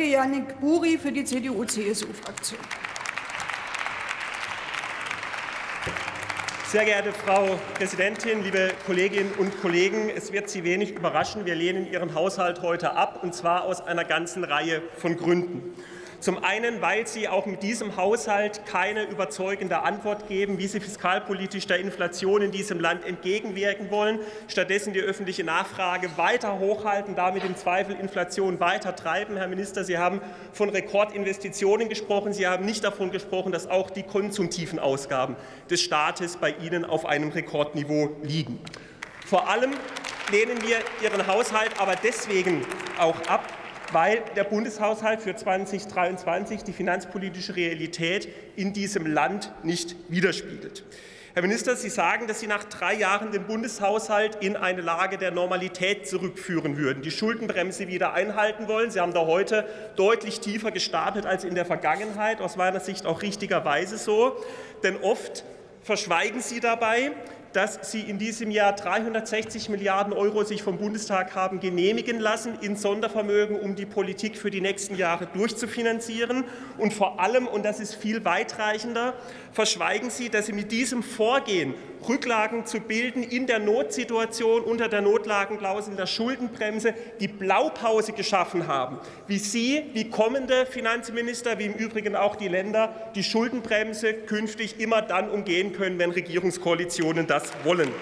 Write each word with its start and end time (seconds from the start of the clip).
Kollege 0.00 0.16
Yannick 0.16 0.60
Buri 0.60 0.96
für 0.96 1.12
die 1.12 1.24
CDU-CSU-Fraktion. 1.24 2.58
Sehr 6.68 6.86
geehrte 6.86 7.12
Frau 7.12 7.58
Präsidentin, 7.74 8.42
liebe 8.42 8.70
Kolleginnen 8.86 9.30
und 9.36 9.60
Kollegen! 9.60 10.08
Es 10.08 10.32
wird 10.32 10.48
Sie 10.48 10.64
wenig 10.64 10.92
überraschen. 10.92 11.44
Wir 11.44 11.54
lehnen 11.54 11.86
Ihren 11.92 12.14
Haushalt 12.14 12.62
heute 12.62 12.96
ab, 12.96 13.20
und 13.22 13.34
zwar 13.34 13.64
aus 13.64 13.82
einer 13.82 14.06
ganzen 14.06 14.42
Reihe 14.42 14.80
von 14.96 15.18
Gründen. 15.18 15.74
Zum 16.20 16.44
einen, 16.44 16.82
weil 16.82 17.06
Sie 17.06 17.28
auch 17.28 17.46
mit 17.46 17.62
diesem 17.62 17.96
Haushalt 17.96 18.66
keine 18.66 19.04
überzeugende 19.04 19.80
Antwort 19.80 20.28
geben, 20.28 20.58
wie 20.58 20.66
Sie 20.66 20.78
fiskalpolitisch 20.78 21.66
der 21.66 21.78
Inflation 21.78 22.42
in 22.42 22.50
diesem 22.50 22.78
Land 22.78 23.06
entgegenwirken 23.06 23.90
wollen, 23.90 24.18
stattdessen 24.46 24.92
die 24.92 25.00
öffentliche 25.00 25.44
Nachfrage 25.44 26.10
weiter 26.18 26.58
hochhalten, 26.58 27.14
damit 27.14 27.42
im 27.44 27.56
Zweifel 27.56 27.96
Inflation 27.98 28.60
weiter 28.60 28.94
treiben. 28.94 29.38
Herr 29.38 29.48
Minister, 29.48 29.82
Sie 29.82 29.96
haben 29.96 30.20
von 30.52 30.68
Rekordinvestitionen 30.68 31.88
gesprochen. 31.88 32.34
Sie 32.34 32.46
haben 32.46 32.66
nicht 32.66 32.84
davon 32.84 33.10
gesprochen, 33.10 33.50
dass 33.50 33.66
auch 33.66 33.88
die 33.88 34.02
konsumtiven 34.02 34.78
Ausgaben 34.78 35.36
des 35.70 35.80
Staates 35.80 36.36
bei 36.36 36.54
Ihnen 36.62 36.84
auf 36.84 37.06
einem 37.06 37.30
Rekordniveau 37.30 38.10
liegen. 38.22 38.60
Vor 39.24 39.48
allem 39.48 39.72
lehnen 40.30 40.58
wir 40.62 40.76
Ihren 41.02 41.26
Haushalt 41.26 41.70
aber 41.78 41.94
deswegen 41.96 42.66
auch 42.98 43.18
ab, 43.26 43.42
weil 43.92 44.22
der 44.36 44.44
Bundeshaushalt 44.44 45.20
für 45.20 45.34
2023 45.34 46.62
die 46.62 46.72
finanzpolitische 46.72 47.56
Realität 47.56 48.28
in 48.56 48.72
diesem 48.72 49.06
Land 49.06 49.52
nicht 49.62 49.96
widerspiegelt. 50.08 50.84
Herr 51.32 51.42
Minister, 51.42 51.76
Sie 51.76 51.90
sagen, 51.90 52.26
dass 52.26 52.40
Sie 52.40 52.48
nach 52.48 52.64
drei 52.64 52.94
Jahren 52.94 53.30
den 53.30 53.44
Bundeshaushalt 53.44 54.38
in 54.40 54.56
eine 54.56 54.80
Lage 54.80 55.16
der 55.16 55.30
Normalität 55.30 56.08
zurückführen 56.08 56.76
würden, 56.76 57.02
die 57.02 57.12
Schuldenbremse 57.12 57.86
wieder 57.86 58.14
einhalten 58.14 58.66
wollen. 58.66 58.90
Sie 58.90 58.98
haben 58.98 59.14
da 59.14 59.26
heute 59.26 59.64
deutlich 59.94 60.40
tiefer 60.40 60.72
gestartet 60.72 61.26
als 61.26 61.44
in 61.44 61.54
der 61.54 61.66
Vergangenheit, 61.66 62.40
aus 62.40 62.56
meiner 62.56 62.80
Sicht 62.80 63.06
auch 63.06 63.22
richtigerweise 63.22 63.96
so. 63.96 64.36
Denn 64.82 64.96
oft 64.96 65.44
verschweigen 65.82 66.40
Sie 66.40 66.58
dabei, 66.58 67.12
dass 67.52 67.90
Sie 67.90 68.00
in 68.00 68.18
diesem 68.18 68.50
Jahr 68.50 68.74
360 68.74 69.68
Milliarden 69.68 70.12
Euro 70.12 70.44
sich 70.44 70.62
vom 70.62 70.78
Bundestag 70.78 71.34
haben 71.34 71.60
genehmigen 71.60 72.20
lassen 72.20 72.58
in 72.60 72.76
Sondervermögen, 72.76 73.58
um 73.58 73.74
die 73.74 73.86
Politik 73.86 74.36
für 74.36 74.50
die 74.50 74.60
nächsten 74.60 74.96
Jahre 74.96 75.26
durchzufinanzieren. 75.26 76.44
Und 76.78 76.92
vor 76.92 77.20
allem, 77.20 77.46
und 77.46 77.64
das 77.64 77.80
ist 77.80 77.94
viel 77.94 78.24
weitreichender, 78.24 79.14
verschweigen 79.52 80.10
Sie, 80.10 80.28
dass 80.28 80.46
Sie 80.46 80.52
mit 80.52 80.70
diesem 80.72 81.02
Vorgehen 81.02 81.74
Rücklagen 82.08 82.64
zu 82.64 82.80
bilden 82.80 83.22
in 83.22 83.46
der 83.46 83.58
Notsituation 83.58 84.62
unter 84.62 84.88
der 84.88 85.02
Notlagenklausel 85.02 85.96
der 85.96 86.06
Schuldenbremse 86.06 86.94
die 87.20 87.28
Blaupause 87.28 88.12
geschaffen 88.12 88.66
haben, 88.66 88.98
wie 89.26 89.38
Sie, 89.38 89.84
wie 89.92 90.08
kommende 90.08 90.66
Finanzminister, 90.66 91.58
wie 91.58 91.66
im 91.66 91.74
Übrigen 91.74 92.16
auch 92.16 92.36
die 92.36 92.48
Länder, 92.48 92.94
die 93.14 93.22
Schuldenbremse 93.22 94.14
künftig 94.14 94.80
immer 94.80 95.02
dann 95.02 95.28
umgehen 95.28 95.72
können, 95.72 95.98
wenn 95.98 96.10
Regierungskoalitionen 96.10 97.26
das 97.26 97.39
wollen. 97.64 97.92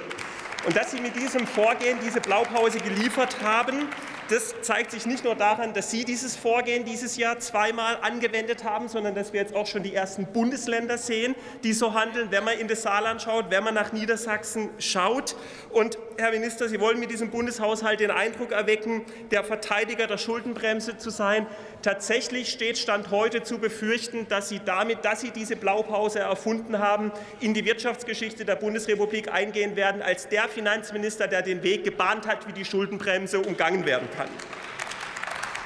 Und 0.67 0.77
dass 0.77 0.91
Sie 0.91 1.00
mit 1.00 1.17
diesem 1.17 1.47
Vorgehen 1.47 1.98
diese 2.05 2.20
Blaupause 2.20 2.78
geliefert 2.78 3.36
haben, 3.42 3.89
das 4.28 4.55
zeigt 4.61 4.91
sich 4.91 5.06
nicht 5.06 5.25
nur 5.25 5.34
daran, 5.34 5.72
dass 5.72 5.91
Sie 5.91 6.05
dieses 6.05 6.36
Vorgehen 6.36 6.84
dieses 6.84 7.17
Jahr 7.17 7.39
zweimal 7.39 7.97
angewendet 8.03 8.64
haben, 8.64 8.89
sondern 8.89 9.14
dass 9.14 9.33
wir 9.33 9.41
jetzt 9.41 9.55
auch 9.55 9.66
schon 9.66 9.83
die 9.83 9.94
ersten 9.94 10.27
Bundesländer 10.27 10.98
sehen, 10.98 11.34
die 11.64 11.72
so 11.72 11.94
handeln, 11.94 12.31
wenn 12.31 12.44
man 12.44 12.59
in 12.59 12.69
das 12.69 12.83
Saarland 12.83 13.22
schaut, 13.22 13.50
wenn 13.50 13.64
man 13.64 13.72
nach 13.72 13.92
Niedersachsen 13.92 14.69
schaut. 14.78 15.34
Und 15.70 15.98
Herr 16.20 16.33
Minister, 16.33 16.69
Sie 16.69 16.80
wollen 16.80 16.98
mit 16.98 17.12
diesem 17.12 17.30
Bundeshaushalt 17.30 18.00
den 18.00 18.11
Eindruck 18.11 18.50
erwecken, 18.50 19.05
der 19.30 19.44
Verteidiger 19.44 20.08
der 20.08 20.19
Schuldenbremse 20.19 20.98
zu 20.98 21.10
sein. 21.10 21.47
Tatsächlich 21.80 22.50
steht 22.50 22.77
Stand 22.77 23.12
heute 23.12 23.44
zu 23.44 23.58
befürchten, 23.58 24.27
dass 24.27 24.48
Sie 24.48 24.58
damit, 24.64 25.05
dass 25.05 25.20
Sie 25.20 25.30
diese 25.30 25.55
Blaupause 25.55 26.19
erfunden 26.19 26.80
haben, 26.80 27.12
in 27.38 27.55
die 27.55 27.64
Wirtschaftsgeschichte 27.64 28.44
der 28.44 28.56
Bundesrepublik 28.56 29.33
eingehen 29.33 29.77
werden 29.77 30.03
als 30.03 30.28
der 30.28 30.48
Finanzminister, 30.48 31.28
der 31.28 31.43
den 31.43 31.62
Weg 31.62 31.84
gebahnt 31.84 32.26
hat, 32.26 32.48
wie 32.48 32.53
die 32.53 32.64
Schuldenbremse 32.64 33.38
umgangen 33.38 33.87
werden 33.87 34.09
kann. 34.16 34.28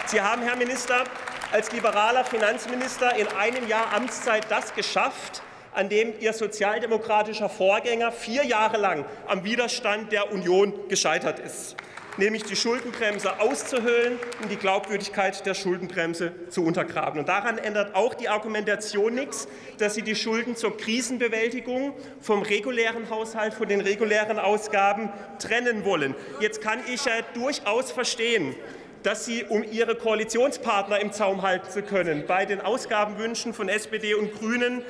Sie 0.05 0.21
haben, 0.21 0.43
Herr 0.43 0.57
Minister, 0.57 1.05
als 1.51 1.73
liberaler 1.73 2.27
Finanzminister 2.27 3.17
in 3.17 3.27
einem 3.29 3.67
Jahr 3.69 3.95
Amtszeit 3.95 4.45
das 4.51 4.75
geschafft, 4.75 5.41
an 5.75 5.89
dem 5.89 6.13
Ihr 6.21 6.33
sozialdemokratischer 6.33 7.49
Vorgänger 7.49 8.13
vier 8.13 8.45
Jahre 8.45 8.79
lang 8.79 9.05
am 9.27 9.45
Widerstand 9.45 10.13
der 10.13 10.33
Union 10.33 10.89
gescheitert 10.89 11.39
ist 11.39 11.77
nämlich 12.17 12.43
die 12.45 12.57
Schuldenbremse 12.57 13.41
auszuhöhlen 13.41 14.19
und 14.43 14.51
die 14.51 14.57
Glaubwürdigkeit 14.57 15.45
der 15.47 15.55
Schuldenbremse 15.55 16.33
zu 16.49 16.65
untergraben. 16.65 17.21
Und 17.21 17.29
daran 17.29 17.59
ändert 17.59 17.95
auch 17.95 18.15
die 18.15 18.29
Argumentation 18.29 19.15
nichts, 19.15 19.49
dass 19.79 19.95
Sie 19.95 20.03
die 20.03 20.15
Schulden 20.15 20.57
zur 20.57 20.77
Krisenbewältigung 20.77 21.95
vom 22.21 22.43
regulären 22.43 23.09
Haushalt, 23.11 23.55
von 23.55 23.69
den 23.69 23.81
regulären 23.81 24.39
Ausgaben 24.39 25.11
trennen 25.39 25.85
wollen. 25.85 26.15
Jetzt 26.41 26.61
kann 26.61 26.81
ich 26.93 27.05
ja 27.05 27.13
durchaus 27.35 27.91
verstehen, 27.93 28.55
dass 29.03 29.25
Sie, 29.25 29.45
um 29.45 29.65
Ihre 29.65 29.95
Koalitionspartner 29.95 31.01
im 31.01 31.13
Zaum 31.13 31.43
halten 31.43 31.71
zu 31.71 31.83
können, 31.83 32.25
bei 32.27 32.47
den 32.47 32.61
Ausgabenwünschen 32.61 33.55
von 33.55 33.69
SPD 33.69 34.15
und 34.15 34.33
Grünen 34.39 34.83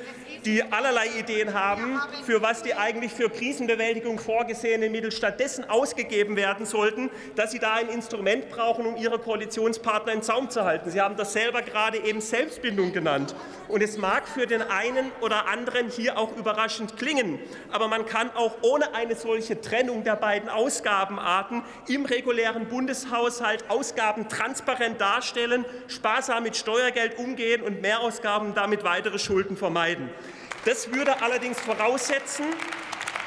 die 0.45 0.63
allerlei 0.63 1.07
Ideen 1.19 1.53
haben, 1.53 1.99
für 2.25 2.41
was 2.41 2.63
die 2.63 2.75
eigentlich 2.75 3.13
für 3.13 3.29
Krisenbewältigung 3.29 4.19
vorgesehenen 4.19 4.91
Mittel 4.91 5.11
stattdessen 5.11 5.69
ausgegeben 5.69 6.35
werden 6.35 6.65
sollten, 6.65 7.09
dass 7.35 7.51
Sie 7.51 7.59
da 7.59 7.73
ein 7.75 7.89
Instrument 7.89 8.49
brauchen, 8.49 8.85
um 8.85 8.97
Ihre 8.97 9.19
Koalitionspartner 9.19 10.13
im 10.13 10.21
Zaum 10.21 10.49
zu 10.49 10.65
halten. 10.65 10.89
Sie 10.89 10.99
haben 10.99 11.15
das 11.15 11.33
selber 11.33 11.61
gerade 11.61 11.99
eben 11.99 12.21
Selbstbindung 12.21 12.91
genannt. 12.91 13.35
Und 13.67 13.81
es 13.81 13.97
mag 13.97 14.27
für 14.27 14.45
den 14.45 14.61
einen 14.61 15.11
oder 15.21 15.47
anderen 15.47 15.89
hier 15.89 16.17
auch 16.17 16.35
überraschend 16.35 16.97
klingen, 16.97 17.39
aber 17.71 17.87
man 17.87 18.05
kann 18.05 18.29
auch 18.35 18.55
ohne 18.61 18.93
eine 18.93 19.15
solche 19.15 19.61
Trennung 19.61 20.03
der 20.03 20.15
beiden 20.15 20.49
Ausgabenarten 20.49 21.63
im 21.87 22.05
regulären 22.05 22.67
Bundeshaushalt 22.67 23.63
Ausgaben 24.03 24.27
transparent 24.27 24.99
darstellen, 24.99 25.63
sparsam 25.87 26.43
mit 26.43 26.57
Steuergeld 26.57 27.17
umgehen 27.17 27.61
und 27.61 27.81
Mehrausgaben 27.81 28.53
damit 28.53 28.83
weitere 28.83 29.17
Schulden 29.17 29.55
vermeiden. 29.55 30.09
Das 30.65 30.91
würde 30.91 31.21
allerdings 31.21 31.57
voraussetzen, 31.61 32.47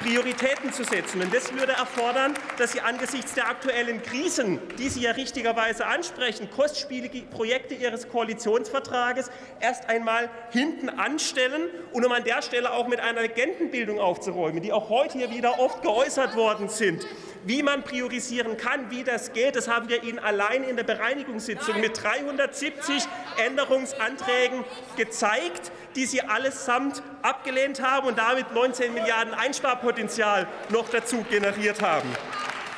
Prioritäten 0.02 0.74
zu 0.74 0.84
setzen. 0.84 1.22
Und 1.22 1.32
das 1.32 1.54
würde 1.54 1.72
erfordern, 1.72 2.34
dass 2.58 2.72
Sie 2.72 2.82
angesichts 2.82 3.32
der 3.32 3.48
aktuellen 3.48 4.02
Krisen, 4.02 4.60
die 4.78 4.90
Sie 4.90 5.00
ja 5.00 5.12
richtigerweise 5.12 5.86
ansprechen, 5.86 6.50
kostspielige 6.50 7.22
Projekte 7.22 7.72
Ihres 7.72 8.10
Koalitionsvertrages 8.10 9.30
erst 9.60 9.88
einmal 9.88 10.28
hinten 10.50 10.90
anstellen 10.90 11.70
und 11.92 12.04
um 12.04 12.12
an 12.12 12.24
der 12.24 12.42
Stelle 12.42 12.74
auch 12.74 12.86
mit 12.86 13.00
einer 13.00 13.22
Legendenbildung 13.22 13.98
aufzuräumen, 13.98 14.60
die 14.60 14.74
auch 14.74 14.90
heute 14.90 15.16
hier 15.16 15.30
wieder 15.30 15.58
oft 15.58 15.80
geäußert 15.80 16.36
worden 16.36 16.68
sind 16.68 17.06
wie 17.46 17.62
man 17.62 17.84
priorisieren 17.84 18.56
kann, 18.56 18.90
wie 18.90 19.04
das 19.04 19.32
geht, 19.32 19.54
das 19.54 19.68
haben 19.68 19.88
wir 19.88 20.02
Ihnen 20.02 20.18
allein 20.18 20.64
in 20.64 20.74
der 20.74 20.82
Bereinigungssitzung 20.82 21.80
mit 21.80 22.02
370 22.02 23.04
Änderungsanträgen 23.36 24.64
gezeigt, 24.96 25.70
die 25.94 26.06
Sie 26.06 26.22
allesamt 26.22 27.02
abgelehnt 27.22 27.80
haben 27.80 28.08
und 28.08 28.18
damit 28.18 28.52
19 28.52 28.92
Milliarden 28.92 29.32
Einsparpotenzial 29.32 30.48
noch 30.70 30.88
dazu 30.88 31.24
generiert 31.30 31.80
haben. 31.80 32.08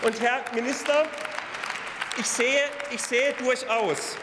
Und 0.03 0.21
Herr 0.21 0.43
Minister, 0.55 1.07
ich 2.19 2.27
sehe, 2.27 2.61
ich 2.91 3.01
sehe 3.01 3.33
durchaus, 3.39 4.19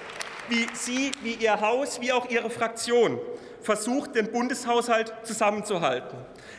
wie 0.47 0.67
Sie, 0.73 1.11
wie 1.23 1.33
Ihr 1.33 1.59
Haus, 1.59 1.99
wie 2.01 2.13
auch 2.13 2.29
Ihre 2.29 2.51
Fraktion 2.51 3.19
versucht, 3.65 4.15
den 4.15 4.31
Bundeshaushalt 4.31 5.11
zusammenzuhalten. 5.23 6.17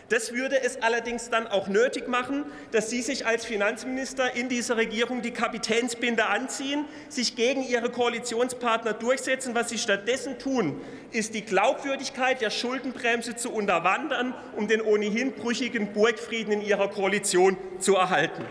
Das 0.08 0.32
würde 0.32 0.60
es 0.62 0.82
allerdings 0.82 1.30
dann 1.30 1.46
auch 1.46 1.68
nötig 1.68 2.08
machen, 2.08 2.44
dass 2.70 2.90
Sie 2.90 3.02
sich 3.02 3.26
als 3.26 3.44
Finanzminister 3.44 4.36
in 4.36 4.48
dieser 4.48 4.76
Regierung 4.76 5.22
die 5.22 5.32
Kapitänsbinde 5.32 6.26
anziehen, 6.26 6.84
sich 7.08 7.34
gegen 7.34 7.62
Ihre 7.62 7.90
Koalitionspartner 7.90 8.92
durchsetzen. 8.92 9.54
Was 9.54 9.68
Sie 9.68 9.78
stattdessen 9.78 10.38
tun, 10.38 10.80
ist 11.12 11.34
die 11.34 11.42
Glaubwürdigkeit 11.42 12.40
der 12.40 12.50
Schuldenbremse 12.50 13.36
zu 13.36 13.52
unterwandern, 13.52 14.34
um 14.56 14.68
den 14.68 14.80
ohnehin 14.80 15.32
brüchigen 15.32 15.92
Burgfrieden 15.92 16.52
in 16.52 16.60
Ihrer 16.60 16.88
Koalition 16.88 17.56
zu 17.78 17.96
erhalten. 17.96 18.44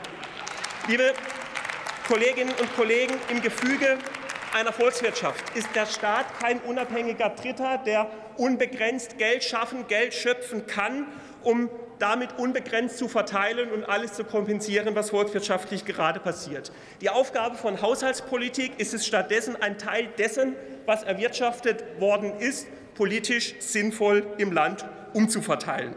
Liebe 0.87 1.13
Kolleginnen 2.07 2.53
und 2.59 2.75
Kollegen, 2.75 3.13
im 3.29 3.41
Gefüge 3.41 3.97
einer 4.55 4.71
Volkswirtschaft 4.71 5.55
ist 5.55 5.67
der 5.75 5.85
Staat 5.85 6.25
kein 6.39 6.59
unabhängiger 6.61 7.29
Dritter, 7.29 7.77
der 7.85 8.09
unbegrenzt 8.37 9.17
Geld 9.17 9.43
schaffen, 9.43 9.85
Geld 9.87 10.13
schöpfen 10.13 10.65
kann 10.65 11.07
um 11.45 11.69
damit 11.99 12.37
unbegrenzt 12.37 12.97
zu 12.97 13.07
verteilen 13.07 13.71
und 13.71 13.85
alles 13.85 14.13
zu 14.13 14.25
kompensieren, 14.25 14.95
was 14.95 15.11
volkswirtschaftlich 15.11 15.85
gerade 15.85 16.19
passiert. 16.19 16.71
Die 16.99 17.09
Aufgabe 17.09 17.55
von 17.55 17.81
Haushaltspolitik 17.81 18.73
ist 18.79 18.93
es 18.93 19.05
stattdessen, 19.05 19.55
ein 19.61 19.77
Teil 19.77 20.09
dessen, 20.17 20.55
was 20.85 21.03
erwirtschaftet 21.03 21.83
worden 21.99 22.37
ist, 22.39 22.67
politisch 22.95 23.55
sinnvoll 23.59 24.25
im 24.37 24.51
Land 24.51 24.85
umzuverteilen. 25.13 25.95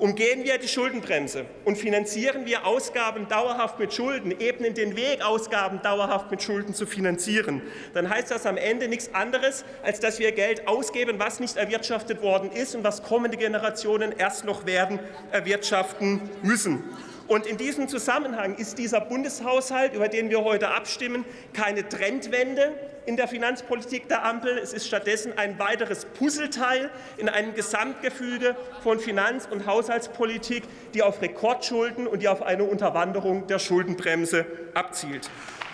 Umgehen 0.00 0.44
wir 0.44 0.56
die 0.56 0.66
Schuldenbremse 0.66 1.44
und 1.66 1.76
finanzieren 1.76 2.46
wir 2.46 2.66
Ausgaben 2.66 3.28
dauerhaft 3.28 3.78
mit 3.78 3.92
Schulden, 3.92 4.30
ebnen 4.40 4.72
den 4.72 4.96
Weg, 4.96 5.22
Ausgaben 5.22 5.82
dauerhaft 5.82 6.30
mit 6.30 6.42
Schulden 6.42 6.72
zu 6.72 6.86
finanzieren, 6.86 7.60
dann 7.92 8.08
heißt 8.08 8.30
das 8.30 8.46
am 8.46 8.56
Ende 8.56 8.88
nichts 8.88 9.14
anderes, 9.14 9.62
als 9.82 10.00
dass 10.00 10.18
wir 10.18 10.32
Geld 10.32 10.66
ausgeben, 10.66 11.18
was 11.18 11.38
nicht 11.38 11.58
erwirtschaftet 11.58 12.22
worden 12.22 12.50
ist 12.50 12.74
und 12.74 12.82
was 12.82 13.02
kommende 13.02 13.36
Generationen 13.36 14.14
erst 14.16 14.46
noch 14.46 14.64
werden 14.64 15.00
erwirtschaften 15.32 16.22
müssen. 16.42 16.82
Und 17.30 17.46
in 17.46 17.58
diesem 17.58 17.86
Zusammenhang 17.86 18.56
ist 18.56 18.76
dieser 18.76 19.00
Bundeshaushalt, 19.00 19.94
über 19.94 20.08
den 20.08 20.30
wir 20.30 20.42
heute 20.42 20.70
abstimmen, 20.70 21.24
keine 21.52 21.88
Trendwende 21.88 22.72
in 23.06 23.16
der 23.16 23.28
Finanzpolitik 23.28 24.08
der 24.08 24.24
Ampel. 24.24 24.58
Es 24.58 24.72
ist 24.72 24.88
stattdessen 24.88 25.38
ein 25.38 25.56
weiteres 25.60 26.06
Puzzleteil 26.06 26.90
in 27.18 27.28
einem 27.28 27.54
Gesamtgefüge 27.54 28.56
von 28.82 28.98
Finanz- 28.98 29.46
und 29.48 29.64
Haushaltspolitik, 29.64 30.64
die 30.92 31.04
auf 31.04 31.22
Rekordschulden 31.22 32.08
und 32.08 32.20
die 32.20 32.26
auf 32.26 32.42
eine 32.42 32.64
Unterwanderung 32.64 33.46
der 33.46 33.60
Schuldenbremse 33.60 34.44
abzielt. 34.74 35.30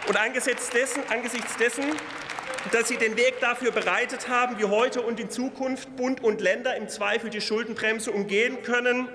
Und 0.08 0.20
angesichts 0.20 0.68
dessen, 0.68 1.00
angesichts 1.08 1.56
dessen 1.56 1.84
dass 2.72 2.88
Sie 2.88 2.96
den 2.96 3.16
Weg 3.16 3.38
dafür 3.40 3.70
bereitet 3.70 4.28
haben, 4.28 4.58
wie 4.58 4.64
heute 4.64 5.00
und 5.02 5.20
in 5.20 5.30
Zukunft 5.30 5.94
Bund 5.94 6.24
und 6.24 6.40
Länder 6.40 6.74
im 6.76 6.88
Zweifel 6.88 7.30
die 7.30 7.40
Schuldenbremse 7.40 8.10
umgehen 8.10 8.62
können, 8.64 9.08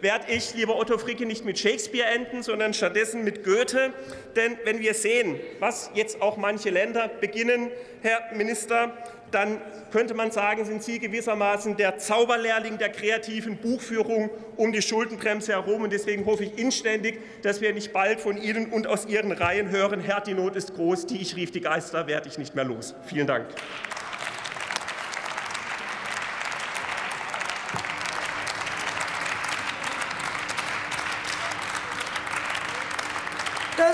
werde 0.00 0.32
ich, 0.32 0.54
lieber 0.54 0.76
Otto 0.76 0.98
Fricke, 0.98 1.26
nicht 1.26 1.44
mit 1.44 1.58
Shakespeare 1.58 2.08
enden, 2.08 2.42
sondern 2.42 2.74
stattdessen 2.74 3.24
mit 3.24 3.44
Goethe. 3.44 3.92
Denn 4.34 4.56
wenn 4.64 4.80
wir 4.80 4.94
sehen, 4.94 5.40
was 5.58 5.90
jetzt 5.94 6.22
auch 6.22 6.36
manche 6.36 6.70
Länder 6.70 7.08
beginnen, 7.08 7.70
Herr 8.02 8.20
Minister, 8.34 8.92
dann 9.30 9.60
könnte 9.90 10.14
man 10.14 10.30
sagen, 10.30 10.64
sind 10.64 10.82
Sie 10.82 10.98
gewissermaßen 10.98 11.76
der 11.76 11.98
Zauberlehrling 11.98 12.78
der 12.78 12.90
kreativen 12.90 13.56
Buchführung 13.56 14.30
um 14.56 14.72
die 14.72 14.82
Schuldenbremse 14.82 15.52
herum. 15.52 15.82
Und 15.82 15.92
deswegen 15.92 16.24
hoffe 16.26 16.44
ich 16.44 16.58
inständig, 16.58 17.18
dass 17.42 17.60
wir 17.60 17.72
nicht 17.72 17.92
bald 17.92 18.20
von 18.20 18.36
Ihnen 18.36 18.72
und 18.72 18.86
aus 18.86 19.06
Ihren 19.06 19.32
Reihen 19.32 19.70
hören, 19.70 20.00
Herr, 20.00 20.20
die 20.20 20.34
Not 20.34 20.56
ist 20.56 20.74
groß, 20.74 21.06
die 21.06 21.20
ich 21.20 21.36
rief, 21.36 21.50
die 21.50 21.60
Geister 21.60 22.06
werde 22.06 22.28
ich 22.28 22.38
nicht 22.38 22.54
mehr 22.54 22.64
los. 22.64 22.94
Vielen 23.06 23.26
Dank. 23.26 23.46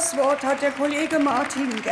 Das 0.02 0.16
Wort 0.16 0.42
hat 0.42 0.60
der 0.60 0.72
Kollege 0.72 1.20
Martin 1.20 1.72